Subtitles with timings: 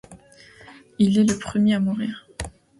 [0.97, 2.27] Il est le premier à mourir.